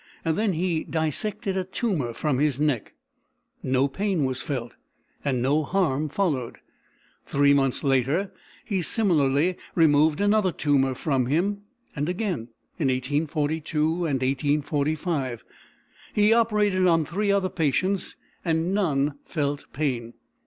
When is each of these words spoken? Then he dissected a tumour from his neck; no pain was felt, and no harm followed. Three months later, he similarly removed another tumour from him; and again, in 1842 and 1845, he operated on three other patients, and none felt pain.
Then 0.25 0.53
he 0.53 0.83
dissected 0.83 1.55
a 1.55 1.63
tumour 1.63 2.15
from 2.15 2.39
his 2.39 2.59
neck; 2.59 2.93
no 3.61 3.87
pain 3.87 4.25
was 4.25 4.41
felt, 4.41 4.73
and 5.23 5.43
no 5.43 5.61
harm 5.61 6.09
followed. 6.09 6.57
Three 7.27 7.53
months 7.53 7.83
later, 7.83 8.31
he 8.65 8.81
similarly 8.81 9.57
removed 9.75 10.19
another 10.19 10.51
tumour 10.51 10.95
from 10.95 11.27
him; 11.27 11.61
and 11.95 12.09
again, 12.09 12.47
in 12.79 12.87
1842 12.87 13.89
and 14.07 14.23
1845, 14.23 15.43
he 16.15 16.33
operated 16.33 16.87
on 16.87 17.05
three 17.05 17.31
other 17.31 17.49
patients, 17.49 18.15
and 18.43 18.73
none 18.73 19.19
felt 19.23 19.67
pain. 19.71 20.15